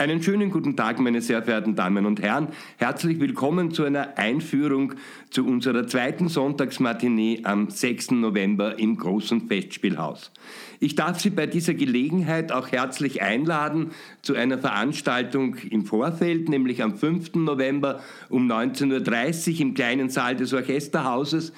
Einen 0.00 0.22
schönen 0.22 0.50
guten 0.50 0.76
Tag, 0.76 0.98
meine 0.98 1.20
sehr 1.20 1.42
verehrten 1.42 1.74
Damen 1.74 2.06
und 2.06 2.22
Herren. 2.22 2.48
Herzlich 2.78 3.20
willkommen 3.20 3.70
zu 3.70 3.84
einer 3.84 4.16
Einführung 4.16 4.94
zu 5.28 5.44
unserer 5.44 5.86
zweiten 5.86 6.28
Sonntagsmatinee 6.28 7.40
am 7.42 7.68
6. 7.68 8.12
November 8.12 8.78
im 8.78 8.96
großen 8.96 9.46
Festspielhaus. 9.46 10.32
Ich 10.78 10.94
darf 10.94 11.20
Sie 11.20 11.28
bei 11.28 11.46
dieser 11.46 11.74
Gelegenheit 11.74 12.50
auch 12.50 12.72
herzlich 12.72 13.20
einladen 13.20 13.90
zu 14.22 14.32
einer 14.34 14.56
Veranstaltung 14.56 15.56
im 15.68 15.84
Vorfeld, 15.84 16.48
nämlich 16.48 16.82
am 16.82 16.96
5. 16.96 17.34
November 17.34 18.00
um 18.30 18.50
19.30 18.50 19.52
Uhr 19.52 19.60
im 19.60 19.74
kleinen 19.74 20.08
Saal 20.08 20.34
des 20.34 20.54
Orchesterhauses. 20.54 21.52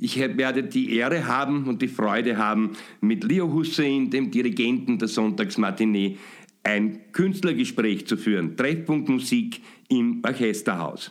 Ich 0.00 0.16
werde 0.16 0.62
die 0.62 0.94
Ehre 0.94 1.26
haben 1.26 1.64
und 1.66 1.82
die 1.82 1.88
Freude 1.88 2.36
haben, 2.36 2.76
mit 3.00 3.24
Leo 3.24 3.52
Hussein, 3.52 4.10
dem 4.10 4.30
Dirigenten 4.30 4.98
der 4.98 5.08
Sonntagsmatinee, 5.08 6.18
ein 6.68 7.12
Künstlergespräch 7.12 8.06
zu 8.06 8.16
führen. 8.16 8.56
Treffpunkt 8.56 9.08
Musik 9.08 9.60
im 9.88 10.22
Orchesterhaus. 10.24 11.10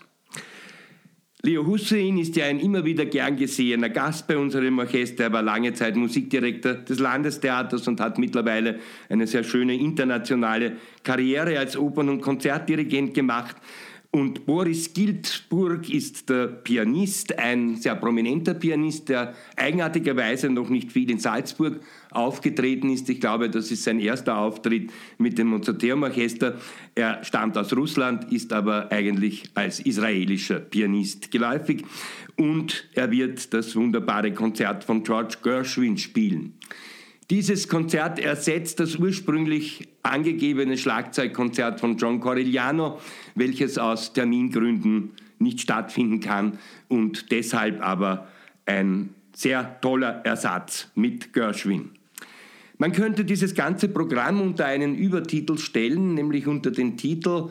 Leo 1.44 1.66
Hussein 1.66 2.18
ist 2.18 2.36
ja 2.36 2.46
ein 2.46 2.60
immer 2.60 2.84
wieder 2.84 3.06
gern 3.06 3.38
gesehener 3.38 3.90
Gast 3.90 4.28
bei 4.28 4.38
unserem 4.38 4.80
Orchester. 4.80 5.26
Er 5.26 5.34
war 5.34 5.42
lange 5.42 5.74
Zeit 5.74 5.96
Musikdirektor 5.96 6.74
des 6.74 7.00
Landestheaters 7.00 7.88
und 7.88 8.00
hat 8.00 8.18
mittlerweile 8.18 8.80
eine 9.08 9.28
sehr 9.28 9.44
schöne 9.44 9.76
internationale 9.76 10.78
Karriere 11.04 11.58
als 11.58 11.78
Opern- 11.78 12.10
und 12.10 12.22
Konzertdirigent 12.22 13.14
gemacht. 13.14 13.56
Und 14.18 14.48
Boris 14.48 14.94
Giltburg 14.94 15.92
ist 15.92 16.28
der 16.28 16.48
Pianist, 16.48 17.38
ein 17.38 17.76
sehr 17.76 17.94
prominenter 17.94 18.56
Pianist, 18.56 19.10
der 19.10 19.36
eigenartigerweise 19.56 20.50
noch 20.50 20.70
nicht 20.70 20.92
viel 20.92 21.12
in 21.12 21.20
Salzburg 21.20 21.80
aufgetreten 22.10 22.90
ist. 22.90 23.08
Ich 23.12 23.20
glaube, 23.20 23.48
das 23.48 23.70
ist 23.70 23.84
sein 23.84 24.00
erster 24.00 24.40
Auftritt 24.40 24.92
mit 25.20 25.38
dem 25.38 25.50
Mozarteum 25.50 26.02
Orchester. 26.02 26.60
Er 26.96 27.24
stammt 27.24 27.60
aus 27.60 27.72
Russland, 27.78 28.34
ist 28.34 28.54
aber 28.54 28.92
eigentlich 28.92 29.52
als 29.54 29.82
israelischer 29.82 30.62
Pianist 30.62 31.30
geläufig 31.30 31.84
und 32.38 32.90
er 32.96 33.12
wird 33.12 33.54
das 33.54 33.76
wunderbare 33.76 34.34
Konzert 34.34 34.84
von 34.84 35.04
George 35.04 35.36
Gershwin 35.44 36.00
spielen. 36.00 36.54
Dieses 37.30 37.68
Konzert 37.68 38.20
ersetzt 38.20 38.80
das 38.80 38.96
ursprünglich 38.96 39.90
angegebene 40.02 40.78
Schlagzeugkonzert 40.78 41.82
von 41.82 41.98
John 41.98 42.22
Corigliano, 42.22 43.02
welches 43.36 43.78
aus 43.78 44.14
Termingründen 44.14 45.12
nicht 45.38 45.60
stattfinden 45.60 46.22
kann 46.22 46.58
und 46.88 47.32
deshalb 47.32 47.82
aber 47.82 48.30
ein 48.66 49.10
sehr 49.34 49.80
toller 49.82 50.26
Ersatz 50.26 50.90
mit 50.96 51.34
Gershwin. 51.34 51.90
Man 52.78 52.94
könnte 52.94 53.26
dieses 53.26 53.56
ganze 53.56 53.90
Programm 53.90 54.40
unter 54.40 54.66
einen 54.66 54.96
Übertitel 54.96 55.58
stellen, 55.58 56.14
nämlich 56.14 56.48
unter 56.48 56.72
den 56.72 56.96
Titel 56.96 57.50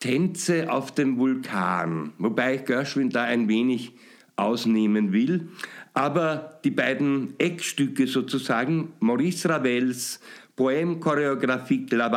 Tänze 0.00 0.70
auf 0.70 0.92
dem 0.92 1.16
Vulkan, 1.16 2.12
wobei 2.18 2.56
Gershwin 2.56 3.10
da 3.10 3.22
ein 3.22 3.48
wenig 3.48 3.92
ausnehmen 4.36 5.12
will. 5.12 5.48
Aber 5.94 6.60
die 6.62 6.70
beiden 6.70 7.34
Eckstücke 7.38 8.06
sozusagen, 8.06 8.92
Maurice 9.00 9.48
Ravels 9.48 10.20
Poème 10.56 11.00
Chorégraphique 11.00 11.94
La 11.94 12.10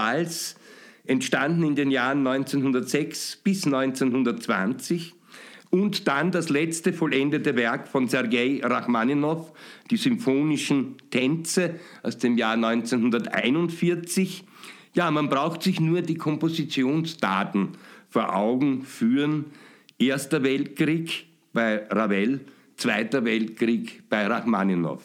entstanden 1.05 1.63
in 1.63 1.75
den 1.75 1.91
Jahren 1.91 2.25
1906 2.25 3.37
bis 3.43 3.65
1920 3.65 5.15
und 5.71 6.07
dann 6.07 6.31
das 6.31 6.49
letzte 6.49 6.93
vollendete 6.93 7.55
Werk 7.55 7.87
von 7.87 8.07
Sergei 8.07 8.61
Rachmaninow, 8.63 9.53
die 9.91 9.97
Symphonischen 9.97 10.95
Tänze 11.11 11.79
aus 12.01 12.17
dem 12.17 12.37
Jahr 12.37 12.53
1941. 12.53 14.43
Ja, 14.93 15.11
man 15.11 15.29
braucht 15.29 15.63
sich 15.63 15.79
nur 15.79 16.01
die 16.01 16.15
Kompositionsdaten 16.15 17.69
vor 18.09 18.35
Augen 18.35 18.83
führen. 18.83 19.45
Erster 19.99 20.43
Weltkrieg 20.43 21.28
bei 21.59 21.85
Ravel, 21.89 22.39
Zweiter 22.77 23.25
Weltkrieg 23.25 24.03
bei 24.09 24.25
Rachmaninow. 24.27 25.03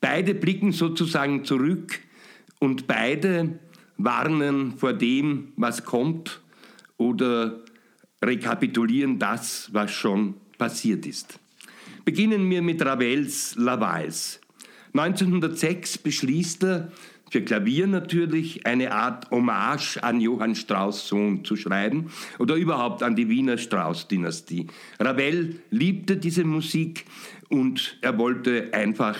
Beide 0.00 0.34
blicken 0.34 0.72
sozusagen 0.72 1.44
zurück 1.44 2.00
und 2.58 2.88
beide 2.88 3.60
warnen 3.96 4.76
vor 4.76 4.92
dem, 4.92 5.52
was 5.54 5.84
kommt 5.84 6.40
oder 6.96 7.60
rekapitulieren 8.20 9.20
das, 9.20 9.68
was 9.72 9.92
schon 9.92 10.34
passiert 10.58 11.06
ist. 11.06 11.38
Beginnen 12.04 12.50
wir 12.50 12.60
mit 12.60 12.84
Ravels 12.84 13.54
La 13.56 13.80
Valse. 13.80 14.40
1906 14.94 15.98
beschließt 15.98 16.64
er, 16.64 16.90
für 17.30 17.42
Klavier 17.42 17.86
natürlich, 17.86 18.66
eine 18.66 18.92
Art 18.92 19.30
Hommage 19.30 19.98
an 20.02 20.20
Johann 20.20 20.54
Strauss 20.54 21.08
Sohn 21.08 21.44
zu 21.44 21.56
schreiben 21.56 22.10
oder 22.38 22.54
überhaupt 22.54 23.02
an 23.02 23.16
die 23.16 23.28
Wiener 23.28 23.58
Strauss-Dynastie. 23.58 24.66
Ravel 24.98 25.60
liebte 25.70 26.16
diese 26.16 26.44
Musik 26.44 27.04
und 27.48 27.98
er 28.00 28.18
wollte 28.18 28.70
einfach 28.72 29.18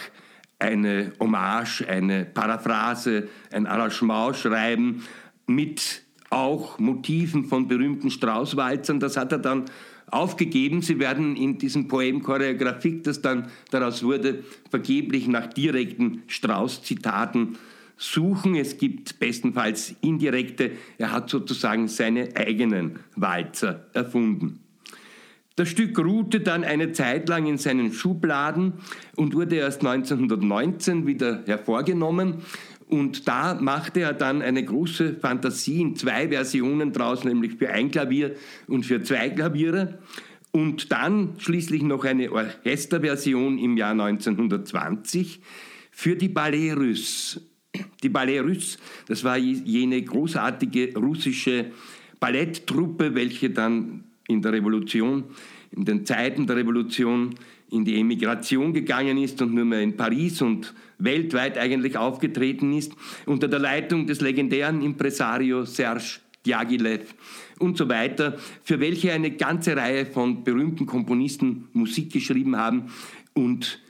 eine 0.58 1.12
Hommage, 1.20 1.86
eine 1.88 2.24
Paraphrase, 2.24 3.28
ein 3.52 3.66
Arrangement 3.66 4.36
schreiben 4.36 5.04
mit 5.46 6.02
auch 6.30 6.78
Motiven 6.78 7.44
von 7.44 7.68
berühmten 7.68 8.10
Straußwalzern. 8.10 9.00
Das 9.00 9.16
hat 9.16 9.32
er 9.32 9.38
dann 9.38 9.64
aufgegeben. 10.10 10.82
Sie 10.82 10.98
werden 10.98 11.36
in 11.36 11.58
diesem 11.58 11.88
Poem 11.88 12.22
Choreografik, 12.22 13.04
das 13.04 13.22
dann 13.22 13.50
daraus 13.70 14.02
wurde, 14.02 14.44
vergeblich 14.70 15.28
nach 15.28 15.46
direkten 15.46 16.22
Strauß-Zitaten 16.26 17.58
suchen. 17.98 18.54
Es 18.54 18.78
gibt 18.78 19.18
bestenfalls 19.18 19.94
indirekte. 20.00 20.70
Er 20.96 21.12
hat 21.12 21.28
sozusagen 21.28 21.88
seine 21.88 22.34
eigenen 22.34 23.00
Walzer 23.16 23.86
erfunden. 23.92 24.60
Das 25.56 25.68
Stück 25.68 25.98
ruhte 25.98 26.38
dann 26.38 26.62
eine 26.62 26.92
Zeit 26.92 27.28
lang 27.28 27.46
in 27.46 27.58
seinen 27.58 27.92
Schubladen 27.92 28.74
und 29.16 29.34
wurde 29.34 29.56
erst 29.56 29.84
1919 29.84 31.04
wieder 31.06 31.42
hervorgenommen. 31.46 32.42
Und 32.86 33.26
da 33.26 33.54
machte 33.54 34.00
er 34.00 34.12
dann 34.14 34.40
eine 34.40 34.64
große 34.64 35.16
Fantasie 35.16 35.80
in 35.80 35.96
zwei 35.96 36.28
Versionen 36.28 36.92
draus, 36.92 37.24
nämlich 37.24 37.56
für 37.56 37.70
ein 37.70 37.90
Klavier 37.90 38.36
und 38.68 38.86
für 38.86 39.02
zwei 39.02 39.30
Klaviere. 39.30 39.98
Und 40.52 40.92
dann 40.92 41.34
schließlich 41.38 41.82
noch 41.82 42.04
eine 42.04 42.30
Orchesterversion 42.30 43.58
im 43.58 43.76
Jahr 43.76 43.90
1920 43.90 45.40
für 45.90 46.14
die 46.14 46.28
Ballet 46.28 46.76
Russe. 46.76 47.42
Die 48.02 48.08
Ballet 48.08 48.40
Russe, 48.40 48.78
das 49.06 49.24
war 49.24 49.36
jene 49.36 50.02
großartige 50.02 50.94
russische 50.96 51.66
Balletttruppe, 52.20 53.14
welche 53.14 53.50
dann 53.50 54.04
in 54.28 54.42
der 54.42 54.52
Revolution, 54.52 55.24
in 55.70 55.84
den 55.84 56.04
Zeiten 56.04 56.46
der 56.46 56.56
Revolution 56.56 57.34
in 57.70 57.84
die 57.84 58.00
Emigration 58.00 58.72
gegangen 58.72 59.18
ist 59.18 59.40
und 59.42 59.54
nur 59.54 59.64
mehr 59.64 59.82
in 59.82 59.96
Paris 59.96 60.40
und 60.40 60.74
weltweit 60.98 61.58
eigentlich 61.58 61.96
aufgetreten 61.96 62.72
ist, 62.72 62.92
unter 63.26 63.48
der 63.48 63.58
Leitung 63.58 64.06
des 64.06 64.20
legendären 64.20 64.82
Impresario 64.82 65.64
Serge 65.64 66.20
Diaghilev 66.46 67.14
und 67.58 67.76
so 67.76 67.88
weiter, 67.88 68.38
für 68.62 68.80
welche 68.80 69.12
eine 69.12 69.32
ganze 69.32 69.76
Reihe 69.76 70.06
von 70.06 70.44
berühmten 70.44 70.86
Komponisten 70.86 71.68
Musik 71.72 72.12
geschrieben 72.12 72.56
haben 72.56 72.90
und 73.34 73.80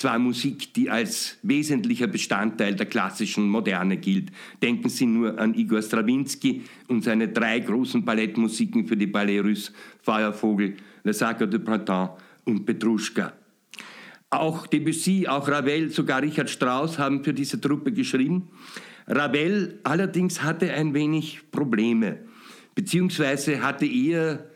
zwar 0.00 0.18
Musik, 0.18 0.72
die 0.72 0.88
als 0.88 1.36
wesentlicher 1.42 2.06
Bestandteil 2.06 2.74
der 2.74 2.86
klassischen 2.86 3.48
Moderne 3.50 3.98
gilt. 3.98 4.30
Denken 4.62 4.88
Sie 4.88 5.04
nur 5.04 5.38
an 5.38 5.52
Igor 5.52 5.82
Strawinski 5.82 6.62
und 6.88 7.04
seine 7.04 7.28
drei 7.28 7.60
großen 7.60 8.02
Ballettmusiken 8.02 8.86
für 8.86 8.96
die 8.96 9.06
Ballet 9.06 9.40
Russe, 9.40 9.72
Feuervogel, 10.02 10.76
Le 11.04 11.12
Sacre 11.12 11.46
de 11.46 11.60
Printemps 11.60 12.12
und 12.44 12.64
Petruschka. 12.64 13.34
Auch 14.30 14.66
Debussy, 14.66 15.26
auch 15.28 15.46
Ravel, 15.46 15.90
sogar 15.90 16.22
Richard 16.22 16.48
Strauss 16.48 16.98
haben 16.98 17.22
für 17.22 17.34
diese 17.34 17.60
Truppe 17.60 17.92
geschrieben. 17.92 18.48
Ravel 19.06 19.80
allerdings 19.82 20.42
hatte 20.42 20.72
ein 20.72 20.94
wenig 20.94 21.50
Probleme, 21.50 22.20
beziehungsweise 22.74 23.62
hatte 23.62 23.84
eher 23.84 24.49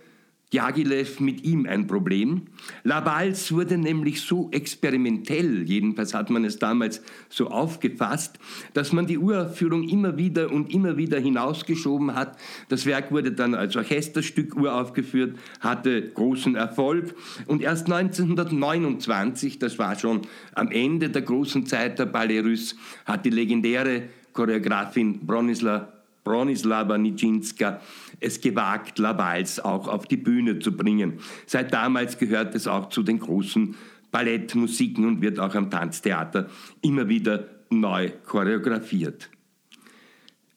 Diaghilev 0.53 1.19
mit 1.21 1.45
ihm 1.45 1.67
ein 1.67 1.87
Problem. 1.87 2.43
La 2.85 3.05
Valse 3.05 3.55
wurde 3.55 3.77
nämlich 3.77 4.21
so 4.21 4.51
experimentell, 4.53 5.63
jedenfalls 5.63 6.15
hat 6.15 6.31
man 6.31 6.45
es 6.45 6.59
damals 6.59 7.03
so 7.29 7.49
aufgefasst, 7.49 8.39
dass 8.73 8.93
man 8.93 9.07
die 9.07 9.19
Uraufführung 9.19 9.89
immer 9.89 10.17
wieder 10.17 10.53
und 10.53 10.73
immer 10.73 10.97
wieder 10.97 11.19
hinausgeschoben 11.19 12.15
hat. 12.15 12.37
Das 12.69 12.87
Werk 12.87 13.11
wurde 13.11 13.33
dann 13.33 13.55
als 13.55 13.75
Orchesterstück 13.75 14.55
uraufgeführt, 14.57 15.37
hatte 15.61 16.11
großen 16.11 16.55
Erfolg 16.55 17.15
und 17.47 17.63
erst 17.63 17.91
1929, 17.91 19.59
das 19.59 19.79
war 19.79 19.99
schon 19.99 20.23
am 20.55 20.71
Ende 20.71 21.11
der 21.11 21.23
großen 21.23 21.67
Zeit 21.67 21.99
der 21.99 22.07
Ballet 22.07 22.45
Russe, 22.45 22.77
hat 23.07 23.25
die 23.25 23.31
legendäre 23.31 24.05
Choreografin 24.33 25.27
Bronislaw 25.27 25.89
Bronislava 26.25 26.97
Nijinska 26.99 27.81
es 28.19 28.41
gewagt, 28.41 28.99
Lavals 28.99 29.61
auch 29.61 29.87
auf 29.87 30.07
die 30.07 30.17
Bühne 30.17 30.59
zu 30.59 30.77
bringen. 30.77 31.21
Seit 31.47 31.73
damals 31.73 32.19
gehört 32.19 32.55
es 32.55 32.67
auch 32.67 32.89
zu 32.89 33.03
den 33.03 33.21
großen 33.21 33.77
Ballettmusiken 34.11 35.05
und 35.07 35.21
wird 35.21 35.39
auch 35.39 35.55
am 35.55 35.71
Tanztheater 35.71 36.49
immer 36.81 37.09
wieder 37.09 37.49
neu 37.71 38.11
choreografiert. 38.25 39.29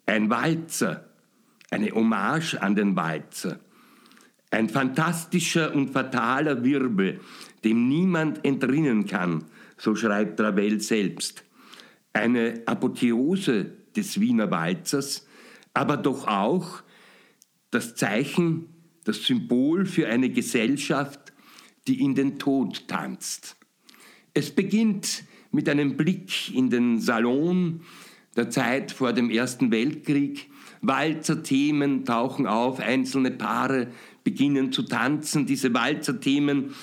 Ein 0.06 0.30
Walzer, 0.30 1.06
eine 1.70 1.92
Hommage 1.92 2.56
an 2.62 2.76
den 2.76 2.96
Walzer. 2.96 3.60
Ein 4.50 4.70
fantastischer 4.70 5.76
und 5.76 5.90
fataler 5.90 6.64
Wirbel, 6.64 7.20
dem 7.66 7.90
niemand 7.90 8.46
entrinnen 8.46 9.06
kann, 9.06 9.44
so 9.78 9.96
schreibt 9.96 10.40
Ravel 10.40 10.80
selbst. 10.80 11.44
Eine 12.14 12.62
Apotheose 12.66 13.72
des 13.96 14.20
Wiener 14.20 14.50
Walzers, 14.50 15.27
aber 15.78 15.96
doch 15.96 16.28
auch 16.28 16.82
das 17.70 17.96
Zeichen, 17.96 18.66
das 19.04 19.24
Symbol 19.24 19.86
für 19.86 20.08
eine 20.08 20.32
Gesellschaft, 20.32 21.34
die 21.88 22.02
in 22.02 22.16
den 22.16 22.40
Tod 22.40 22.88
tanzt. 22.88 23.58
Es 24.34 24.50
beginnt 24.50 25.24
mit 25.52 25.70
einem 25.70 25.96
Blick 25.96 26.54
in 26.54 26.72
den 26.72 27.00
Salon 27.00 27.82
der 28.36 28.50
Zeit 28.50 28.92
vor 28.92 29.14
dem 29.14 29.30
Ersten 29.30 29.72
Weltkrieg. 29.72 30.50
Walzerthemen 30.82 32.06
tauchen 32.06 32.48
auf, 32.48 32.80
einzelne 32.80 33.32
Paare 33.32 33.88
beginnen 34.24 34.72
zu 34.72 34.82
tanzen. 34.82 35.46
Diese 35.46 35.74
Walzerthemen, 35.76 36.74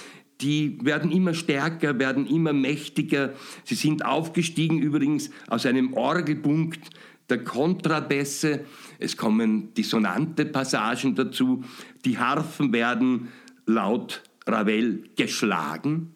die 0.41 0.79
werden 0.83 1.11
immer 1.11 1.35
stärker, 1.35 1.99
werden 1.99 2.27
immer 2.27 2.53
mächtiger. 2.53 3.35
Sie 3.65 3.75
sind 3.75 4.05
aufgestiegen 4.05 4.79
übrigens 4.79 5.31
aus 5.49 5.67
einem 5.67 5.95
Orgelpunkt 5.95 6.91
der 7.29 7.43
Kontrabässe. 7.45 8.65
Es 8.99 9.17
kommen 9.17 9.75
dissonante 9.75 10.45
Passagen 10.45 11.15
dazu. 11.15 11.65
Die 12.05 12.19
Harfen 12.19 12.73
werden 12.73 13.29
laut 13.67 14.23
Ravel 14.47 15.05
geschlagen, 15.17 16.15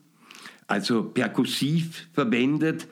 also 0.67 1.05
perkussiv 1.05 2.09
verwendet. 2.13 2.89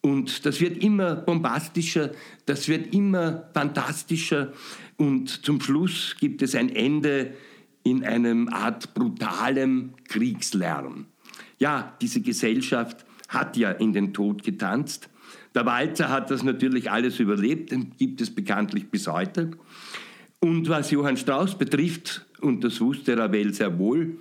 Und 0.00 0.46
das 0.46 0.60
wird 0.60 0.82
immer 0.82 1.16
bombastischer, 1.16 2.12
das 2.46 2.68
wird 2.68 2.94
immer 2.94 3.48
fantastischer. 3.52 4.52
Und 4.96 5.44
zum 5.44 5.60
Schluss 5.60 6.16
gibt 6.18 6.42
es 6.42 6.54
ein 6.54 6.74
Ende 6.74 7.34
in 7.82 8.04
einem 8.04 8.48
Art 8.48 8.94
brutalem 8.94 9.94
Kriegslärm. 10.08 11.06
Ja, 11.58 11.96
diese 12.00 12.20
Gesellschaft 12.20 13.04
hat 13.28 13.56
ja 13.56 13.70
in 13.72 13.92
den 13.92 14.14
Tod 14.14 14.42
getanzt. 14.42 15.08
Der 15.54 15.66
Walzer 15.66 16.08
hat 16.08 16.30
das 16.30 16.42
natürlich 16.42 16.90
alles 16.90 17.18
überlebt, 17.18 17.72
den 17.72 17.92
gibt 17.96 18.20
es 18.20 18.34
bekanntlich 18.34 18.90
bis 18.90 19.06
heute. 19.06 19.50
Und 20.40 20.68
was 20.68 20.90
Johann 20.90 21.16
Strauss 21.16 21.56
betrifft, 21.56 22.24
und 22.40 22.62
das 22.62 22.80
wusste 22.80 23.16
Ravel 23.16 23.52
sehr 23.52 23.78
wohl, 23.78 24.18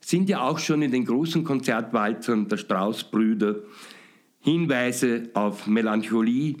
sind 0.00 0.28
ja 0.28 0.40
auch 0.40 0.58
schon 0.58 0.82
in 0.82 0.92
den 0.92 1.04
großen 1.04 1.44
Konzertwalzern 1.44 2.48
der 2.48 2.56
Strauß-Brüder 2.56 3.56
Hinweise 4.40 5.28
auf 5.34 5.66
Melancholie, 5.66 6.56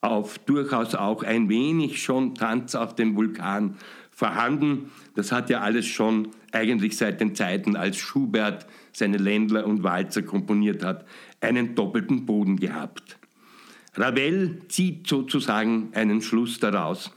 auf 0.00 0.38
durchaus 0.38 0.94
auch 0.94 1.22
ein 1.22 1.48
wenig 1.48 2.02
schon 2.02 2.34
Tanz 2.34 2.74
auf 2.74 2.94
dem 2.94 3.16
Vulkan 3.16 3.76
vorhanden. 4.10 4.90
Das 5.14 5.32
hat 5.32 5.50
ja 5.50 5.60
alles 5.60 5.86
schon 5.86 6.28
eigentlich 6.52 6.96
seit 6.96 7.20
den 7.20 7.34
Zeiten, 7.34 7.76
als 7.76 7.96
Schubert 7.96 8.66
seine 8.92 9.16
Ländler 9.16 9.66
und 9.66 9.82
Walzer 9.82 10.22
komponiert 10.22 10.84
hat, 10.84 11.04
einen 11.40 11.74
doppelten 11.74 12.26
Boden 12.26 12.56
gehabt. 12.56 13.18
Ravel 13.94 14.62
zieht 14.68 15.06
sozusagen 15.06 15.90
einen 15.94 16.22
Schluss 16.22 16.60
daraus 16.60 17.10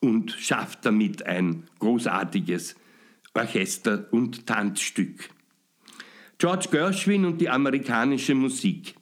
und 0.00 0.32
schafft 0.32 0.84
damit 0.86 1.26
ein 1.26 1.64
großartiges 1.78 2.76
Orchester- 3.34 4.08
und 4.12 4.46
Tanzstück. 4.46 5.30
George 6.38 6.68
Gershwin 6.70 7.24
und 7.24 7.40
die 7.40 7.50
amerikanische 7.50 8.34
Musik. 8.34 8.94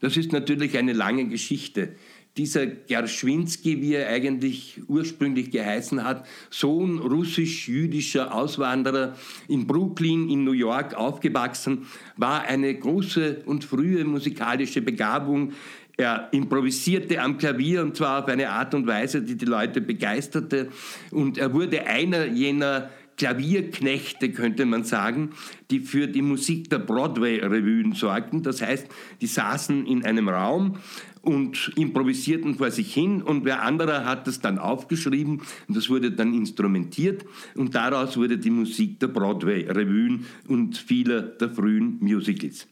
Das 0.00 0.16
ist 0.16 0.32
natürlich 0.32 0.78
eine 0.78 0.92
lange 0.92 1.26
Geschichte. 1.26 1.96
Dieser 2.36 2.66
Gershwinski, 2.66 3.80
wie 3.80 3.94
er 3.94 4.08
eigentlich 4.08 4.80
ursprünglich 4.88 5.50
geheißen 5.50 6.04
hat, 6.04 6.26
Sohn 6.50 6.98
russisch-jüdischer 6.98 8.34
Auswanderer 8.34 9.16
in 9.48 9.66
Brooklyn 9.66 10.28
in 10.28 10.44
New 10.44 10.52
York 10.52 10.94
aufgewachsen, 10.94 11.86
war 12.16 12.42
eine 12.42 12.74
große 12.74 13.42
und 13.46 13.64
frühe 13.64 14.04
musikalische 14.04 14.82
Begabung. 14.82 15.52
Er 15.96 16.28
improvisierte 16.32 17.22
am 17.22 17.38
Klavier 17.38 17.82
und 17.82 17.96
zwar 17.96 18.22
auf 18.22 18.28
eine 18.28 18.50
Art 18.50 18.74
und 18.74 18.86
Weise, 18.86 19.22
die 19.22 19.36
die 19.36 19.46
Leute 19.46 19.80
begeisterte. 19.80 20.68
Und 21.10 21.38
er 21.38 21.54
wurde 21.54 21.86
einer 21.86 22.26
jener 22.26 22.90
Klavierknechte, 23.16 24.30
könnte 24.30 24.66
man 24.66 24.84
sagen, 24.84 25.30
die 25.70 25.80
für 25.80 26.06
die 26.06 26.22
Musik 26.22 26.70
der 26.70 26.78
Broadway-Revuen 26.78 27.92
sorgten. 27.92 28.42
Das 28.42 28.62
heißt, 28.62 28.86
die 29.20 29.26
saßen 29.26 29.86
in 29.86 30.04
einem 30.04 30.28
Raum 30.28 30.78
und 31.22 31.72
improvisierten 31.76 32.54
vor 32.54 32.70
sich 32.70 32.94
hin 32.94 33.20
und 33.20 33.44
wer 33.44 33.62
anderer 33.62 34.04
hat 34.04 34.26
das 34.28 34.40
dann 34.40 34.58
aufgeschrieben 34.58 35.42
und 35.66 35.76
das 35.76 35.90
wurde 35.90 36.12
dann 36.12 36.32
instrumentiert 36.32 37.24
und 37.56 37.74
daraus 37.74 38.16
wurde 38.16 38.38
die 38.38 38.50
Musik 38.50 39.00
der 39.00 39.08
Broadway-Revuen 39.08 40.24
und 40.46 40.78
vieler 40.78 41.22
der 41.22 41.50
frühen 41.50 41.98
Musicals. 42.00 42.68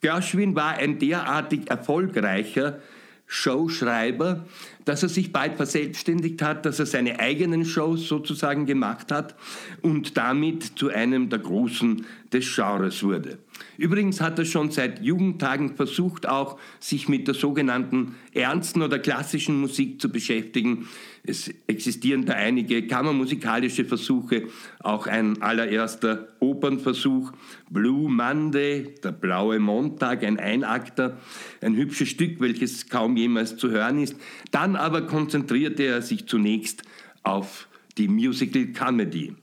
Gershwin 0.00 0.54
war 0.54 0.78
ein 0.78 0.98
derartig 0.98 1.68
erfolgreicher 1.68 2.80
Showschreiber, 3.26 4.46
dass 4.88 5.02
er 5.02 5.10
sich 5.10 5.32
bald 5.32 5.56
verselbstständigt 5.56 6.40
hat, 6.40 6.64
dass 6.64 6.78
er 6.78 6.86
seine 6.86 7.20
eigenen 7.20 7.66
Shows 7.66 8.08
sozusagen 8.08 8.64
gemacht 8.64 9.12
hat 9.12 9.34
und 9.82 10.16
damit 10.16 10.78
zu 10.78 10.88
einem 10.88 11.28
der 11.28 11.40
Großen 11.40 12.06
des 12.32 12.54
Genres 12.54 13.02
wurde. 13.02 13.38
Übrigens 13.76 14.20
hat 14.20 14.38
er 14.38 14.44
schon 14.44 14.70
seit 14.70 15.02
Jugendtagen 15.02 15.76
versucht, 15.76 16.28
auch 16.28 16.58
sich 16.80 17.08
mit 17.08 17.26
der 17.26 17.34
sogenannten 17.34 18.14
ernsten 18.32 18.82
oder 18.82 18.98
klassischen 18.98 19.60
Musik 19.60 20.00
zu 20.00 20.10
beschäftigen. 20.10 20.88
Es 21.24 21.52
existieren 21.66 22.24
da 22.24 22.34
einige 22.34 22.86
kammermusikalische 22.86 23.84
Versuche, 23.84 24.44
auch 24.80 25.06
ein 25.06 25.42
allererster 25.42 26.28
Opernversuch, 26.40 27.32
Blue 27.70 28.10
Monday, 28.10 28.94
der 29.02 29.12
blaue 29.12 29.58
Montag, 29.58 30.24
ein 30.24 30.38
Einakter, 30.38 31.18
ein 31.60 31.76
hübsches 31.76 32.08
Stück, 32.08 32.40
welches 32.40 32.88
kaum 32.88 33.16
jemals 33.16 33.56
zu 33.56 33.70
hören 33.70 34.00
ist. 34.00 34.16
Dann 34.50 34.76
aber 34.78 35.02
konzentrierte 35.06 35.84
er 35.84 36.02
sich 36.02 36.26
zunächst 36.26 36.82
auf 37.22 37.68
die 37.96 38.08
Musical 38.08 38.66
Comedy 38.66 39.34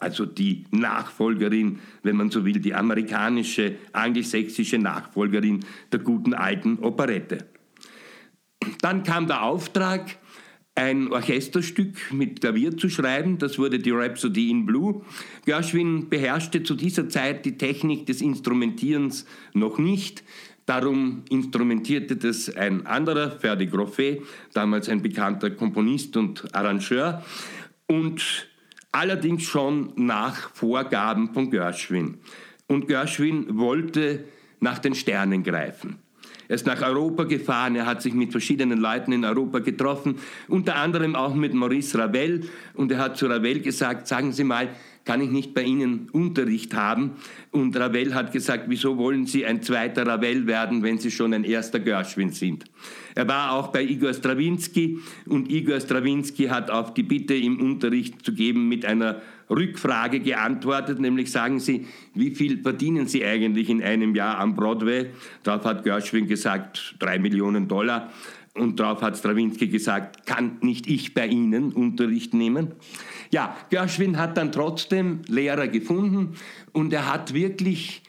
also 0.00 0.24
die 0.24 0.64
Nachfolgerin, 0.70 1.78
wenn 2.02 2.16
man 2.16 2.30
so 2.30 2.44
will, 2.44 2.58
die 2.58 2.74
amerikanische, 2.74 3.76
angelsächsische 3.92 4.78
Nachfolgerin 4.78 5.60
der 5.92 6.00
guten 6.00 6.34
alten 6.34 6.78
Operette. 6.78 7.46
Dann 8.80 9.02
kam 9.02 9.26
der 9.26 9.42
Auftrag, 9.42 10.16
ein 10.74 11.12
Orchesterstück 11.12 12.12
mit 12.12 12.40
Klavier 12.40 12.76
zu 12.76 12.88
schreiben. 12.88 13.38
Das 13.38 13.58
wurde 13.58 13.80
die 13.80 13.90
Rhapsody 13.90 14.50
in 14.50 14.64
Blue. 14.64 15.02
Gershwin 15.44 16.08
beherrschte 16.08 16.62
zu 16.62 16.74
dieser 16.74 17.08
Zeit 17.08 17.44
die 17.44 17.58
Technik 17.58 18.06
des 18.06 18.22
Instrumentierens 18.22 19.26
noch 19.52 19.78
nicht. 19.78 20.22
Darum 20.70 21.24
instrumentierte 21.30 22.14
das 22.14 22.48
ein 22.54 22.86
anderer, 22.86 23.32
Ferdi 23.32 23.66
Groffet, 23.66 24.22
damals 24.52 24.88
ein 24.88 25.02
bekannter 25.02 25.50
Komponist 25.50 26.16
und 26.16 26.54
Arrangeur. 26.54 27.24
Und 27.88 28.46
allerdings 28.92 29.42
schon 29.42 29.92
nach 29.96 30.54
Vorgaben 30.54 31.34
von 31.34 31.50
Gershwin. 31.50 32.18
Und 32.68 32.86
Gershwin 32.86 33.58
wollte 33.58 34.26
nach 34.60 34.78
den 34.78 34.94
Sternen 34.94 35.42
greifen. 35.42 35.98
Er 36.46 36.54
ist 36.54 36.66
nach 36.66 36.82
Europa 36.82 37.24
gefahren, 37.24 37.74
er 37.74 37.86
hat 37.86 38.00
sich 38.00 38.14
mit 38.14 38.30
verschiedenen 38.30 38.78
Leuten 38.78 39.10
in 39.10 39.24
Europa 39.24 39.58
getroffen, 39.58 40.20
unter 40.46 40.76
anderem 40.76 41.16
auch 41.16 41.34
mit 41.34 41.52
Maurice 41.52 41.98
Ravel. 41.98 42.48
Und 42.74 42.92
er 42.92 42.98
hat 42.98 43.16
zu 43.16 43.26
Ravel 43.26 43.58
gesagt, 43.58 44.06
sagen 44.06 44.30
Sie 44.30 44.44
mal, 44.44 44.68
kann 45.04 45.20
ich 45.20 45.30
nicht 45.30 45.54
bei 45.54 45.62
Ihnen 45.62 46.08
Unterricht 46.10 46.74
haben? 46.74 47.12
Und 47.50 47.76
Ravel 47.76 48.14
hat 48.14 48.32
gesagt, 48.32 48.64
wieso 48.68 48.96
wollen 48.98 49.26
Sie 49.26 49.46
ein 49.46 49.62
zweiter 49.62 50.06
Ravel 50.06 50.46
werden, 50.46 50.82
wenn 50.82 50.98
Sie 50.98 51.10
schon 51.10 51.34
ein 51.34 51.44
erster 51.44 51.80
Gershwin 51.80 52.32
sind? 52.32 52.64
Er 53.14 53.26
war 53.28 53.52
auch 53.52 53.68
bei 53.68 53.82
Igor 53.82 54.14
Strawinski 54.14 54.98
und 55.26 55.50
Igor 55.50 55.80
Strawinski 55.80 56.46
hat 56.46 56.70
auf 56.70 56.94
die 56.94 57.02
Bitte, 57.02 57.34
ihm 57.34 57.60
Unterricht 57.60 58.24
zu 58.24 58.32
geben, 58.32 58.68
mit 58.68 58.84
einer 58.84 59.20
Rückfrage 59.50 60.20
geantwortet, 60.20 61.00
nämlich 61.00 61.32
sagen 61.32 61.58
Sie, 61.58 61.86
wie 62.14 62.30
viel 62.30 62.62
verdienen 62.62 63.08
Sie 63.08 63.24
eigentlich 63.24 63.68
in 63.68 63.82
einem 63.82 64.14
Jahr 64.14 64.38
am 64.38 64.54
Broadway? 64.54 65.10
Darauf 65.42 65.64
hat 65.64 65.82
Gershwin 65.82 66.28
gesagt, 66.28 66.94
drei 67.00 67.18
Millionen 67.18 67.66
Dollar. 67.66 68.10
Und 68.54 68.80
darauf 68.80 69.02
hat 69.02 69.16
Strawinski 69.16 69.68
gesagt, 69.68 70.26
kann 70.26 70.58
nicht 70.60 70.88
ich 70.88 71.14
bei 71.14 71.26
Ihnen 71.26 71.72
Unterricht 71.72 72.34
nehmen? 72.34 72.72
Ja, 73.30 73.56
Gershwin 73.70 74.18
hat 74.18 74.36
dann 74.36 74.50
trotzdem 74.50 75.20
Lehrer 75.28 75.68
gefunden 75.68 76.34
und 76.72 76.92
er 76.92 77.12
hat 77.12 77.32
wirklich 77.32 78.02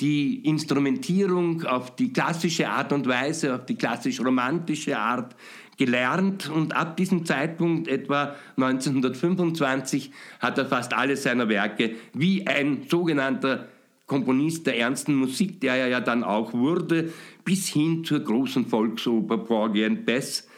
die 0.00 0.36
Instrumentierung 0.44 1.64
auf 1.64 1.96
die 1.96 2.12
klassische 2.12 2.68
Art 2.68 2.92
und 2.92 3.08
Weise, 3.08 3.54
auf 3.56 3.66
die 3.66 3.74
klassisch-romantische 3.74 4.96
Art 4.96 5.34
gelernt 5.76 6.48
und 6.48 6.76
ab 6.76 6.96
diesem 6.96 7.24
Zeitpunkt, 7.24 7.88
etwa 7.88 8.36
1925, 8.56 10.12
hat 10.38 10.58
er 10.58 10.66
fast 10.66 10.92
alle 10.94 11.16
seiner 11.16 11.48
Werke 11.48 11.96
wie 12.14 12.46
ein 12.46 12.82
sogenannter 12.88 13.68
Komponist 14.06 14.66
der 14.66 14.78
ernsten 14.78 15.14
Musik, 15.14 15.60
der 15.60 15.74
er 15.74 15.88
ja 15.88 16.00
dann 16.00 16.24
auch 16.24 16.52
wurde, 16.52 17.12
bis 17.44 17.68
hin 17.68 18.04
zur 18.04 18.20
großen 18.20 18.66
Volksoper 18.66 19.38
Porgy 19.38 19.84
and 19.84 20.06
Bess 20.06 20.48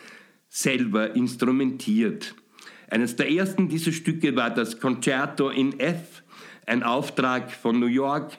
selber 0.48 1.14
instrumentiert. 1.16 2.34
Eines 2.90 3.14
der 3.14 3.30
ersten 3.30 3.68
dieser 3.68 3.92
Stücke 3.92 4.34
war 4.34 4.50
das 4.50 4.80
Concerto 4.80 5.48
in 5.48 5.78
F, 5.78 6.24
ein 6.66 6.82
Auftrag 6.82 7.52
von 7.52 7.78
New 7.78 7.86
York, 7.86 8.36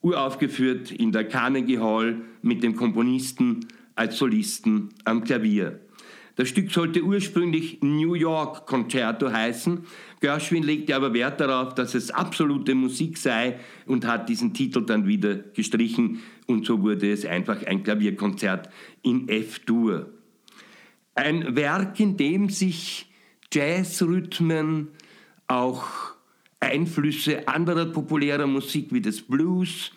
uraufgeführt 0.00 0.90
in 0.90 1.12
der 1.12 1.24
Carnegie 1.28 1.78
Hall 1.78 2.22
mit 2.42 2.64
dem 2.64 2.74
Komponisten 2.74 3.66
als 3.94 4.18
Solisten 4.18 4.90
am 5.04 5.22
Klavier. 5.22 5.80
Das 6.34 6.48
Stück 6.48 6.70
sollte 6.70 7.02
ursprünglich 7.02 7.78
New 7.80 8.14
York 8.14 8.66
Concerto 8.66 9.30
heißen. 9.30 9.86
Gershwin 10.20 10.62
legte 10.62 10.94
aber 10.94 11.14
Wert 11.14 11.40
darauf, 11.40 11.74
dass 11.74 11.94
es 11.94 12.10
absolute 12.10 12.74
Musik 12.74 13.16
sei 13.18 13.58
und 13.86 14.06
hat 14.06 14.28
diesen 14.28 14.54
Titel 14.54 14.86
dann 14.86 15.06
wieder 15.06 15.34
gestrichen 15.36 16.20
und 16.46 16.66
so 16.66 16.82
wurde 16.82 17.12
es 17.12 17.24
einfach 17.24 17.64
ein 17.64 17.82
Klavierkonzert 17.82 18.70
in 19.02 19.28
F-Dur. 19.28 20.12
Ein 21.14 21.56
Werk, 21.56 21.98
in 21.98 22.16
dem 22.16 22.50
sich 22.50 23.07
Jazzrhythmen, 23.52 24.88
auch 25.46 25.86
Einflüsse 26.60 27.48
anderer 27.48 27.86
populärer 27.86 28.46
Musik 28.46 28.92
wie 28.92 29.00
des 29.00 29.22
Blues 29.22 29.92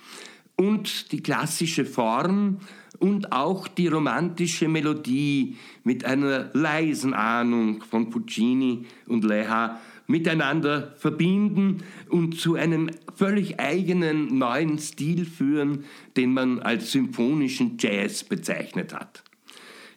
und 0.55 1.11
die 1.11 1.21
klassische 1.21 1.85
Form 1.85 2.59
und 2.99 3.31
auch 3.31 3.67
die 3.67 3.87
romantische 3.87 4.67
Melodie 4.67 5.57
mit 5.83 6.05
einer 6.05 6.51
leisen 6.53 7.13
Ahnung 7.13 7.83
von 7.83 8.09
Puccini 8.09 8.85
und 9.07 9.23
Leha 9.23 9.79
miteinander 10.07 10.93
verbinden 10.97 11.83
und 12.09 12.39
zu 12.39 12.55
einem 12.55 12.91
völlig 13.15 13.59
eigenen 13.59 14.37
neuen 14.37 14.77
Stil 14.77 15.25
führen, 15.25 15.85
den 16.15 16.33
man 16.33 16.59
als 16.59 16.91
symphonischen 16.91 17.77
Jazz 17.79 18.23
bezeichnet 18.23 18.93
hat. 18.93 19.23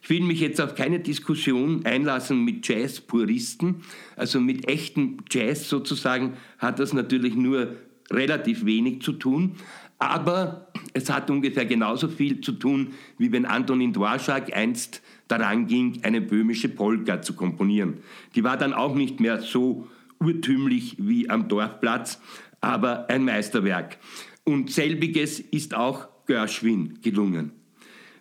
Ich 0.04 0.10
will 0.10 0.20
mich 0.20 0.40
jetzt 0.40 0.60
auf 0.60 0.74
keine 0.74 1.00
Diskussion 1.00 1.86
einlassen 1.86 2.44
mit 2.44 2.68
Jazz-Puristen, 2.68 3.76
also 4.16 4.38
mit 4.38 4.68
echtem 4.68 5.16
Jazz 5.30 5.66
sozusagen 5.70 6.34
hat 6.58 6.78
das 6.78 6.92
natürlich 6.92 7.36
nur 7.36 7.76
relativ 8.10 8.66
wenig 8.66 9.00
zu 9.00 9.14
tun, 9.14 9.52
aber 9.98 10.70
es 10.92 11.08
hat 11.08 11.30
ungefähr 11.30 11.64
genauso 11.64 12.08
viel 12.08 12.42
zu 12.42 12.52
tun, 12.52 12.88
wie 13.16 13.32
wenn 13.32 13.46
Antonin 13.46 13.94
Dvorak 13.94 14.54
einst 14.54 15.00
daran 15.26 15.68
ging, 15.68 16.00
eine 16.02 16.20
böhmische 16.20 16.68
Polka 16.68 17.22
zu 17.22 17.32
komponieren. 17.32 18.00
Die 18.34 18.44
war 18.44 18.58
dann 18.58 18.74
auch 18.74 18.94
nicht 18.94 19.20
mehr 19.20 19.40
so 19.40 19.88
urtümlich 20.20 20.96
wie 20.98 21.30
am 21.30 21.48
Dorfplatz, 21.48 22.20
aber 22.60 23.08
ein 23.08 23.24
Meisterwerk. 23.24 23.96
Und 24.44 24.70
selbiges 24.70 25.40
ist 25.40 25.74
auch 25.74 26.08
Gershwin 26.26 26.98
gelungen. 27.00 27.63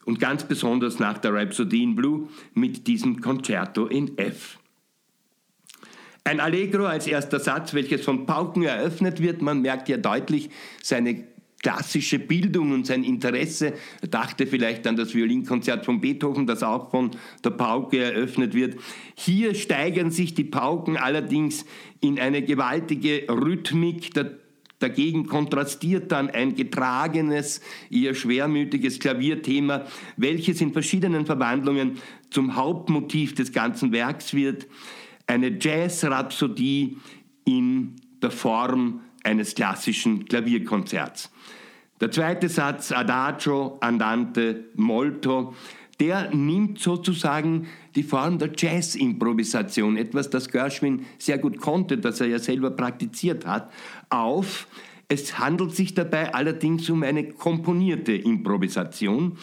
Und 0.06 0.20
ganz 0.20 0.44
besonders 0.44 1.00
nach 1.00 1.18
der 1.18 1.34
Rhapsody 1.34 1.84
in 1.84 1.96
Blue 1.96 2.30
mit 2.54 2.88
diesem 2.88 3.22
Concerto 3.22 3.88
in 3.88 4.18
F. 4.18 4.58
Ein 6.26 6.40
Allegro 6.40 6.86
als 6.86 7.08
erster 7.08 7.40
Satz, 7.40 7.74
welches 7.74 8.04
von 8.04 8.26
Pauken 8.26 8.64
eröffnet 8.64 9.22
wird. 9.22 9.42
Man 9.42 9.62
merkt 9.62 9.90
ja 9.90 9.98
deutlich 9.98 10.50
seine 10.82 11.26
klassische 11.64 12.20
Bildung 12.20 12.72
und 12.72 12.86
sein 12.86 13.04
Interesse. 13.04 13.74
Er 14.02 14.08
dachte 14.10 14.46
vielleicht 14.46 14.86
an 14.86 14.96
das 14.96 15.16
Violinkonzert 15.16 15.86
von 15.86 16.02
Beethoven, 16.02 16.46
das 16.46 16.62
auch 16.62 16.92
von 16.92 17.12
der 17.44 17.52
Pauke 17.52 18.00
eröffnet 18.00 18.54
wird. 18.54 18.78
Hier 19.16 19.56
steigern 19.56 20.12
sich 20.12 20.34
die 20.34 20.44
Pauken 20.44 20.98
allerdings 20.98 21.66
in 22.02 22.20
eine 22.20 22.44
gewaltige 22.44 23.26
Rhythmik. 23.30 24.14
Dagegen 24.84 25.28
kontrastiert 25.28 26.12
dann 26.12 26.30
ein 26.30 26.56
getragenes, 26.56 27.62
eher 27.90 28.14
schwermütiges 28.14 29.00
Klavierthema, 29.00 29.86
welches 30.18 30.60
in 30.60 30.74
verschiedenen 30.74 31.26
Verwandlungen 31.26 32.00
zum 32.30 32.58
Hauptmotiv 32.58 33.34
des 33.34 33.54
ganzen 33.54 33.94
Werks 33.94 34.34
wird. 34.34 34.68
Eine 35.26 35.58
Jazz-Rhapsodie 35.58 36.98
in 37.46 37.96
der 38.22 38.32
Form 38.32 39.00
eines 39.24 39.56
klassischen 39.56 40.26
Klavierkonzerts. 40.26 41.32
Der 42.02 42.12
zweite 42.12 42.50
Satz, 42.50 42.92
Adagio, 42.92 43.78
Andante, 43.80 44.66
Molto, 44.76 45.54
der 46.00 46.34
nimmt 46.36 46.80
sozusagen 46.80 47.68
die 47.96 48.04
Form 48.04 48.40
der 48.40 48.52
Jazz-Improvisation, 48.58 49.96
etwas, 49.96 50.30
das 50.30 50.50
Gershwin 50.50 51.06
sehr 51.18 51.38
gut 51.38 51.60
konnte, 51.60 51.98
das 51.98 52.20
er 52.20 52.28
ja 52.28 52.40
selber 52.40 52.72
praktiziert 52.72 53.46
hat, 53.46 53.72
auf. 54.14 54.68
Es 55.08 55.38
handelt 55.40 55.76
sich 55.76 55.94
dabei 55.94 56.34
allerdings 56.34 56.90
um 56.90 57.04
eine 57.04 57.30
komponierte 57.30 58.14
Improvisation. 58.14 59.38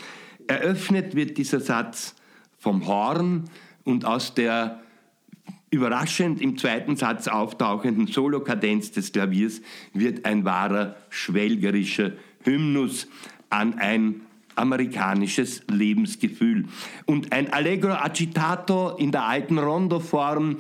Eröffnet 0.46 1.14
wird 1.14 1.38
dieser 1.38 1.60
Satz 1.60 2.14
vom 2.58 2.86
Horn 2.86 3.44
und 3.84 4.04
aus 4.04 4.34
der 4.34 4.80
überraschend 5.70 6.40
im 6.40 6.58
zweiten 6.58 6.96
Satz 6.96 7.28
auftauchenden 7.28 8.08
Solokadenz 8.08 8.90
des 8.90 9.12
Klaviers 9.12 9.60
wird 9.92 10.24
ein 10.24 10.44
wahrer 10.44 10.96
schwelgerischer 11.10 12.12
Hymnus 12.42 13.06
an 13.50 13.78
ein 13.78 14.22
amerikanisches 14.56 15.62
Lebensgefühl. 15.68 16.66
Und 17.06 17.32
ein 17.32 17.52
Allegro 17.52 17.92
agitato 17.92 18.96
in 18.96 19.12
der 19.12 19.24
alten 19.24 19.58
Rondo-Form 19.58 20.56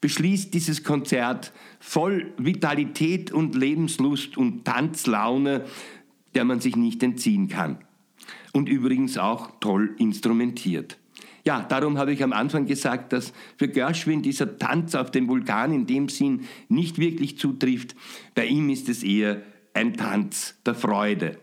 beschließt 0.00 0.52
dieses 0.54 0.84
Konzert 0.84 1.52
voll 1.80 2.32
Vitalität 2.38 3.32
und 3.32 3.54
Lebenslust 3.54 4.36
und 4.36 4.64
Tanzlaune, 4.64 5.64
der 6.34 6.44
man 6.44 6.60
sich 6.60 6.76
nicht 6.76 7.02
entziehen 7.02 7.48
kann. 7.48 7.78
Und 8.52 8.68
übrigens 8.68 9.18
auch 9.18 9.50
toll 9.60 9.94
instrumentiert. 9.98 10.98
Ja, 11.44 11.62
darum 11.62 11.96
habe 11.96 12.12
ich 12.12 12.24
am 12.24 12.32
Anfang 12.32 12.66
gesagt, 12.66 13.12
dass 13.12 13.32
für 13.56 13.68
Gershwin 13.68 14.20
dieser 14.20 14.58
Tanz 14.58 14.96
auf 14.96 15.12
dem 15.12 15.28
Vulkan 15.28 15.72
in 15.72 15.86
dem 15.86 16.08
Sinn 16.08 16.40
nicht 16.68 16.98
wirklich 16.98 17.38
zutrifft. 17.38 17.94
Bei 18.34 18.46
ihm 18.46 18.68
ist 18.68 18.88
es 18.88 19.04
eher 19.04 19.42
ein 19.72 19.94
Tanz 19.94 20.56
der 20.66 20.74
Freude. 20.74 21.38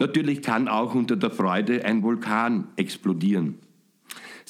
Natürlich 0.00 0.42
kann 0.42 0.66
auch 0.66 0.94
unter 0.94 1.16
der 1.16 1.30
Freude 1.30 1.84
ein 1.84 2.02
Vulkan 2.02 2.68
explodieren. 2.76 3.58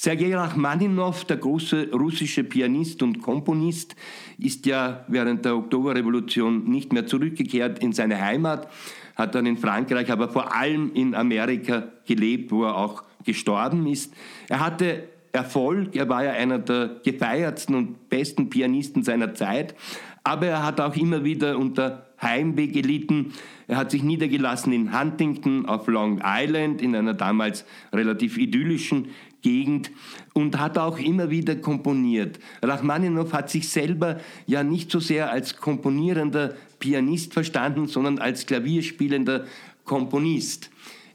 Sergei 0.01 0.33
Rachmaninow, 0.33 1.25
der 1.25 1.35
große 1.35 1.89
russische 1.91 2.45
Pianist 2.45 3.03
und 3.03 3.21
Komponist, 3.21 3.97
ist 4.37 4.65
ja 4.65 5.03
während 5.09 5.43
der 5.43 5.57
Oktoberrevolution 5.57 6.63
nicht 6.69 6.93
mehr 6.93 7.05
zurückgekehrt 7.05 7.79
in 7.79 7.91
seine 7.91 8.17
Heimat, 8.17 8.69
hat 9.17 9.35
dann 9.35 9.45
in 9.45 9.57
Frankreich, 9.57 10.09
aber 10.09 10.29
vor 10.29 10.55
allem 10.55 10.93
in 10.93 11.15
Amerika 11.15 11.89
gelebt, 12.05 12.49
wo 12.53 12.63
er 12.63 12.77
auch 12.77 13.03
gestorben 13.25 13.87
ist. 13.87 14.13
Er 14.47 14.61
hatte 14.61 15.09
Erfolg, 15.33 15.93
er 15.97 16.07
war 16.07 16.23
ja 16.23 16.31
einer 16.31 16.59
der 16.59 17.01
gefeiertsten 17.03 17.75
und 17.75 18.07
besten 18.07 18.49
Pianisten 18.49 19.03
seiner 19.03 19.33
Zeit, 19.33 19.75
aber 20.23 20.47
er 20.47 20.65
hat 20.65 20.79
auch 20.79 20.95
immer 20.95 21.25
wieder 21.25 21.57
unter 21.57 22.05
Heimweh 22.21 22.67
gelitten. 22.67 23.33
Er 23.67 23.77
hat 23.77 23.91
sich 23.91 24.03
niedergelassen 24.03 24.73
in 24.73 24.97
Huntington 24.97 25.65
auf 25.65 25.87
Long 25.87 26.21
Island, 26.23 26.81
in 26.81 26.95
einer 26.95 27.13
damals 27.13 27.65
relativ 27.93 28.37
idyllischen 28.37 29.09
Gegend 29.41 29.91
und 30.33 30.59
hat 30.59 30.77
auch 30.77 30.97
immer 30.99 31.29
wieder 31.29 31.55
komponiert. 31.55 32.39
Rachmaninow 32.61 33.31
hat 33.31 33.49
sich 33.49 33.69
selber 33.69 34.19
ja 34.45 34.63
nicht 34.63 34.91
so 34.91 34.99
sehr 34.99 35.31
als 35.31 35.55
komponierender 35.57 36.55
Pianist 36.79 37.33
verstanden, 37.33 37.87
sondern 37.87 38.19
als 38.19 38.45
klavierspielender 38.45 39.45
Komponist. 39.85 40.69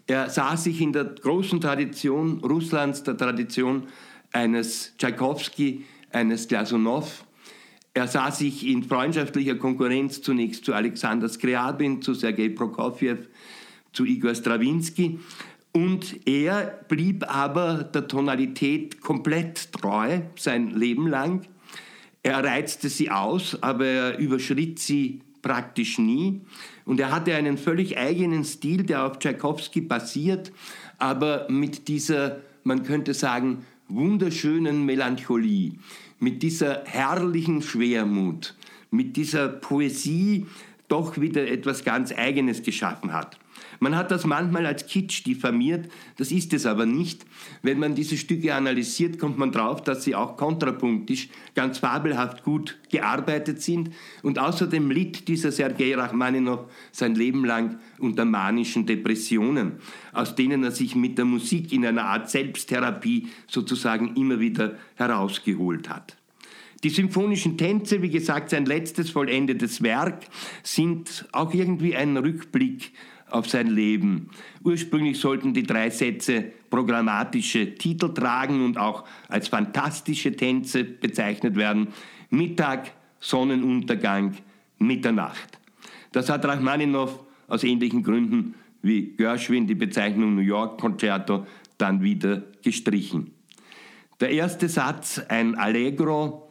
Er 0.06 0.28
sah 0.28 0.56
sich 0.56 0.80
in 0.80 0.92
der 0.92 1.04
großen 1.04 1.60
Tradition 1.60 2.40
Russlands, 2.40 3.02
der 3.02 3.16
Tradition 3.16 3.84
eines 4.32 4.94
Tschaikowski, 4.98 5.84
eines 6.12 6.48
Glasunow. 6.48 7.24
Er 7.94 8.08
sah 8.08 8.30
sich 8.30 8.66
in 8.66 8.82
freundschaftlicher 8.82 9.54
Konkurrenz 9.54 10.20
zunächst 10.20 10.64
zu 10.64 10.74
Alexander 10.74 11.28
Skriabin, 11.28 12.02
zu 12.02 12.12
Sergei 12.12 12.48
Prokofjew, 12.48 13.18
zu 13.92 14.04
Igor 14.04 14.34
Strawinski. 14.34 15.20
Und 15.76 16.26
er 16.26 16.84
blieb 16.88 17.28
aber 17.28 17.82
der 17.82 18.06
Tonalität 18.06 19.00
komplett 19.00 19.72
treu 19.72 20.20
sein 20.36 20.70
Leben 20.70 21.08
lang. 21.08 21.46
Er 22.22 22.44
reizte 22.44 22.88
sie 22.88 23.10
aus, 23.10 23.60
aber 23.60 23.84
er 23.84 24.18
überschritt 24.18 24.78
sie 24.78 25.20
praktisch 25.42 25.98
nie. 25.98 26.40
Und 26.84 27.00
er 27.00 27.10
hatte 27.10 27.34
einen 27.34 27.58
völlig 27.58 27.98
eigenen 27.98 28.44
Stil, 28.44 28.84
der 28.84 29.04
auf 29.04 29.18
Tchaikovsky 29.18 29.80
basiert, 29.80 30.52
aber 30.98 31.46
mit 31.50 31.88
dieser, 31.88 32.40
man 32.62 32.84
könnte 32.84 33.12
sagen, 33.12 33.66
wunderschönen 33.88 34.86
Melancholie, 34.86 35.72
mit 36.20 36.42
dieser 36.44 36.84
herrlichen 36.84 37.62
Schwermut, 37.62 38.54
mit 38.92 39.16
dieser 39.16 39.48
Poesie, 39.48 40.46
doch 40.86 41.20
wieder 41.20 41.48
etwas 41.48 41.84
ganz 41.84 42.12
Eigenes 42.12 42.62
geschaffen 42.62 43.12
hat. 43.12 43.38
Man 43.80 43.96
hat 43.96 44.10
das 44.10 44.24
manchmal 44.24 44.66
als 44.66 44.86
Kitsch 44.86 45.24
diffamiert, 45.26 45.88
das 46.16 46.32
ist 46.32 46.52
es 46.52 46.66
aber 46.66 46.86
nicht. 46.86 47.24
Wenn 47.62 47.78
man 47.78 47.94
diese 47.94 48.16
Stücke 48.16 48.54
analysiert, 48.54 49.18
kommt 49.18 49.38
man 49.38 49.52
drauf, 49.52 49.82
dass 49.82 50.04
sie 50.04 50.14
auch 50.14 50.36
kontrapunktisch 50.36 51.28
ganz 51.54 51.78
fabelhaft 51.78 52.42
gut 52.42 52.78
gearbeitet 52.90 53.62
sind. 53.62 53.90
Und 54.22 54.38
außerdem 54.38 54.90
litt 54.90 55.28
dieser 55.28 55.52
Sergei 55.52 55.94
Rachmaninow 55.94 56.70
sein 56.92 57.14
Leben 57.14 57.44
lang 57.44 57.78
unter 57.98 58.24
manischen 58.24 58.86
Depressionen, 58.86 59.72
aus 60.12 60.34
denen 60.34 60.64
er 60.64 60.70
sich 60.70 60.94
mit 60.94 61.18
der 61.18 61.24
Musik 61.24 61.72
in 61.72 61.84
einer 61.86 62.04
Art 62.04 62.30
Selbsttherapie 62.30 63.28
sozusagen 63.46 64.16
immer 64.16 64.40
wieder 64.40 64.76
herausgeholt 64.96 65.88
hat. 65.88 66.16
Die 66.84 66.90
symphonischen 66.90 67.56
Tänze, 67.56 68.02
wie 68.02 68.10
gesagt, 68.10 68.50
sein 68.50 68.66
letztes 68.66 69.08
vollendetes 69.08 69.82
Werk, 69.82 70.26
sind 70.62 71.26
auch 71.32 71.54
irgendwie 71.54 71.96
ein 71.96 72.14
Rückblick 72.14 72.92
auf 73.30 73.48
sein 73.48 73.68
Leben. 73.68 74.30
Ursprünglich 74.62 75.18
sollten 75.18 75.54
die 75.54 75.62
drei 75.62 75.90
Sätze 75.90 76.52
programmatische 76.70 77.74
Titel 77.74 78.12
tragen 78.12 78.64
und 78.64 78.78
auch 78.78 79.04
als 79.28 79.48
fantastische 79.48 80.36
Tänze 80.36 80.84
bezeichnet 80.84 81.56
werden. 81.56 81.88
Mittag, 82.30 82.92
Sonnenuntergang, 83.20 84.36
Mitternacht. 84.78 85.58
Das 86.12 86.28
hat 86.28 86.44
Rachmaninow 86.44 87.20
aus 87.48 87.64
ähnlichen 87.64 88.02
Gründen 88.02 88.54
wie 88.82 89.14
Gershwin 89.16 89.66
die 89.66 89.74
Bezeichnung 89.74 90.34
New 90.34 90.42
York 90.42 90.80
Concerto 90.80 91.46
dann 91.78 92.02
wieder 92.02 92.42
gestrichen. 92.62 93.32
Der 94.20 94.30
erste 94.30 94.68
Satz, 94.68 95.18
ein 95.28 95.54
Allegro, 95.56 96.50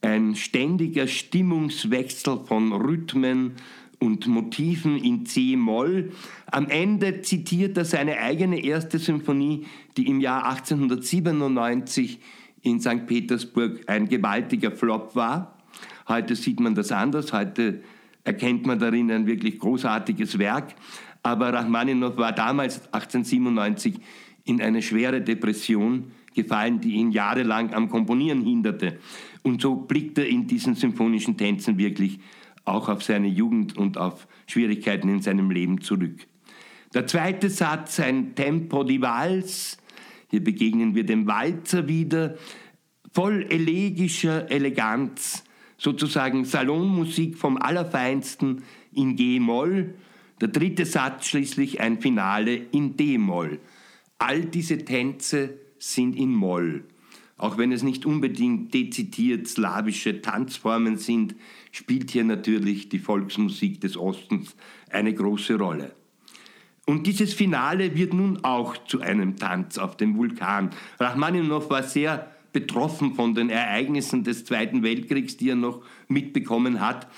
ein 0.00 0.36
ständiger 0.36 1.06
Stimmungswechsel 1.06 2.40
von 2.46 2.72
Rhythmen 2.72 3.54
und 4.00 4.26
Motiven 4.26 4.98
in 4.98 5.26
C-Moll. 5.26 6.12
Am 6.46 6.68
Ende 6.68 7.22
zitiert 7.22 7.76
er 7.76 7.84
seine 7.84 8.18
eigene 8.18 8.62
erste 8.62 8.98
Symphonie, 8.98 9.66
die 9.96 10.06
im 10.06 10.20
Jahr 10.20 10.46
1897 10.46 12.20
in 12.62 12.80
St. 12.80 13.06
Petersburg 13.06 13.82
ein 13.86 14.08
gewaltiger 14.08 14.70
Flop 14.70 15.14
war. 15.14 15.58
Heute 16.08 16.36
sieht 16.36 16.60
man 16.60 16.74
das 16.74 16.92
anders, 16.92 17.32
heute 17.32 17.82
erkennt 18.24 18.66
man 18.66 18.78
darin 18.78 19.10
ein 19.10 19.26
wirklich 19.26 19.58
großartiges 19.58 20.38
Werk. 20.38 20.74
Aber 21.22 21.52
Rachmaninow 21.52 22.16
war 22.16 22.32
damals 22.32 22.80
1897 22.92 23.94
in 24.44 24.60
eine 24.60 24.82
schwere 24.82 25.20
Depression 25.20 26.12
gefallen, 26.34 26.80
die 26.80 26.94
ihn 26.94 27.12
jahrelang 27.12 27.72
am 27.72 27.88
Komponieren 27.88 28.42
hinderte. 28.42 28.98
Und 29.42 29.62
so 29.62 29.74
blickt 29.74 30.18
er 30.18 30.28
in 30.28 30.46
diesen 30.46 30.74
symphonischen 30.74 31.36
Tänzen 31.36 31.78
wirklich 31.78 32.18
auch 32.64 32.88
auf 32.88 33.02
seine 33.02 33.28
Jugend 33.28 33.76
und 33.76 33.98
auf 33.98 34.26
Schwierigkeiten 34.46 35.08
in 35.08 35.22
seinem 35.22 35.50
Leben 35.50 35.80
zurück. 35.80 36.26
Der 36.94 37.06
zweite 37.06 37.50
Satz, 37.50 38.00
ein 38.00 38.34
Tempo 38.34 38.84
di 38.84 39.00
Vals, 39.00 39.78
hier 40.30 40.42
begegnen 40.42 40.94
wir 40.94 41.04
dem 41.04 41.26
Walzer 41.26 41.88
wieder, 41.88 42.36
voll 43.12 43.46
elegischer 43.50 44.50
Eleganz, 44.50 45.44
sozusagen 45.76 46.44
Salonmusik 46.44 47.36
vom 47.36 47.56
Allerfeinsten 47.56 48.62
in 48.92 49.16
G-Moll. 49.16 49.94
Der 50.40 50.48
dritte 50.48 50.86
Satz 50.86 51.26
schließlich 51.26 51.80
ein 51.80 52.00
Finale 52.00 52.54
in 52.54 52.96
D-Moll. 52.96 53.60
All 54.18 54.44
diese 54.44 54.78
Tänze 54.78 55.58
sind 55.78 56.16
in 56.16 56.32
Moll. 56.32 56.84
Auch 57.36 57.58
wenn 57.58 57.72
es 57.72 57.82
nicht 57.82 58.06
unbedingt 58.06 58.72
dezidiert 58.74 59.48
slawische 59.48 60.22
Tanzformen 60.22 60.98
sind, 60.98 61.34
spielt 61.72 62.10
hier 62.12 62.24
natürlich 62.24 62.88
die 62.88 63.00
Volksmusik 63.00 63.80
des 63.80 63.96
Ostens 63.96 64.54
eine 64.90 65.12
große 65.12 65.56
Rolle. 65.56 65.94
Und 66.86 67.06
dieses 67.06 67.34
Finale 67.34 67.96
wird 67.96 68.12
nun 68.12 68.44
auch 68.44 68.76
zu 68.86 69.00
einem 69.00 69.36
Tanz 69.36 69.78
auf 69.78 69.96
dem 69.96 70.16
Vulkan. 70.16 70.70
Rachmaninow 71.00 71.68
war 71.70 71.82
sehr 71.82 72.30
betroffen 72.52 73.14
von 73.14 73.34
den 73.34 73.50
Ereignissen 73.50 74.22
des 74.22 74.44
Zweiten 74.44 74.82
Weltkriegs, 74.82 75.36
die 75.36 75.50
er 75.50 75.56
noch 75.56 75.82
mitbekommen 76.08 76.80
hat. 76.80 77.08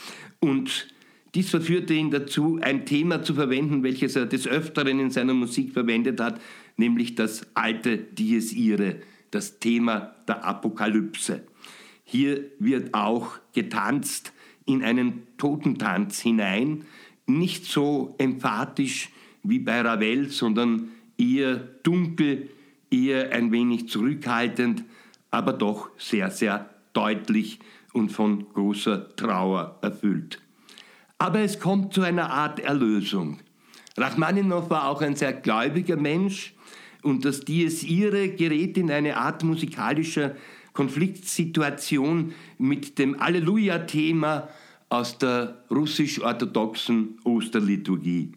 Und 0.40 0.88
dies 1.35 1.50
verführte 1.50 1.92
ihn 1.92 2.11
dazu, 2.11 2.58
ein 2.62 2.87
Thema 2.87 3.23
zu 3.23 3.35
verwenden, 3.35 3.82
welches 3.82 4.16
er 4.16 4.25
des 4.25 4.46
Öfteren 4.46 4.99
in 4.99 5.11
seiner 5.11 5.35
Musik 5.35 5.73
verwendet 5.73 6.21
hat, 6.21 6.40
nämlich 6.76 7.14
das 7.14 7.47
alte 7.54 7.99
Dies 7.99 8.52
Irae, 8.54 9.00
das 9.30 9.58
Thema 9.58 10.15
der 10.28 10.45
Apokalypse. 10.45 11.43
Hier 12.04 12.45
wird 12.58 12.95
auch 12.95 13.39
getanzt 13.52 14.32
in 14.65 14.82
einen 14.82 15.26
Totentanz 15.39 16.21
hinein, 16.21 16.84
nicht 17.26 17.65
so 17.65 18.15
emphatisch 18.19 19.10
wie 19.43 19.58
bei 19.58 19.80
Ravel, 19.80 20.30
sondern 20.30 20.93
eher 21.19 21.56
dunkel, 21.82 22.50
eher 22.91 23.32
ein 23.32 23.52
wenig 23.52 23.89
zurückhaltend, 23.89 24.84
aber 25.30 25.52
doch 25.52 25.91
sehr, 25.99 26.30
sehr 26.30 26.71
deutlich 26.93 27.58
und 27.93 28.10
von 28.10 28.47
großer 28.52 29.15
Trauer 29.17 29.78
erfüllt. 29.82 30.41
Aber 31.19 31.41
es 31.41 31.58
kommt 31.58 31.95
zu 31.95 32.02
einer 32.02 32.30
Art 32.30 32.60
Erlösung. 32.60 33.39
Rachmaninow 33.97 34.69
war 34.69 34.89
auch 34.89 35.00
ein 35.00 35.17
sehr 35.17 35.32
gläubiger 35.32 35.97
Mensch 35.97 36.54
und 37.06 37.25
das 37.25 37.40
Dies 37.40 37.84
Irae 37.84 38.30
gerät 38.30 38.76
in 38.76 38.90
eine 38.90 39.16
Art 39.16 39.45
musikalischer 39.45 40.34
Konfliktsituation 40.73 42.34
mit 42.58 42.99
dem 42.99 43.19
Alleluja-Thema 43.21 44.49
aus 44.88 45.16
der 45.16 45.62
russisch-orthodoxen 45.71 47.19
Osterliturgie. 47.25 48.32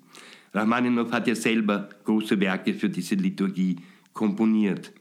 Rachmaninow 0.54 1.12
hat 1.12 1.28
ja 1.28 1.36
selber 1.36 1.90
große 2.06 2.40
Werke 2.40 2.74
für 2.74 2.90
diese 2.90 3.16
Liturgie 3.16 3.78
komponiert. 4.14 4.94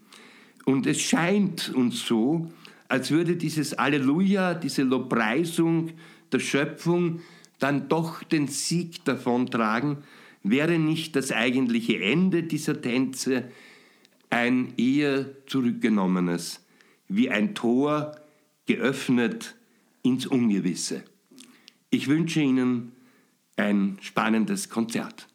Und 0.65 0.87
es 0.87 1.01
scheint 1.01 1.73
uns 1.75 2.07
so, 2.07 2.51
als 2.89 3.11
würde 3.11 3.37
dieses 3.37 3.75
Alleluja, 3.75 4.55
diese 4.55 4.83
Lobpreisung 4.83 5.91
der 6.33 6.41
Schöpfung 6.41 7.21
dann 7.59 7.89
doch 7.89 8.23
den 8.23 8.49
Sieg 8.49 9.05
davontragen, 9.05 9.99
wäre 10.43 10.79
nicht 10.79 11.17
das 11.17 11.33
eigentliche 11.33 12.03
Ende 12.03 12.43
dieser 12.43 12.81
Tänze 12.81 13.51
ein 14.31 14.75
eher 14.77 15.27
zurückgenommenes, 15.47 16.65
wie 17.09 17.31
ein 17.31 17.55
Tor 17.55 18.17
geöffnet 18.67 19.57
ins 20.03 20.27
Ungewisse. 20.27 21.05
Ich 21.91 22.09
wünsche 22.09 22.41
Ihnen 22.41 22.93
ein 23.57 23.99
spannendes 24.01 24.69
Konzert. 24.69 25.27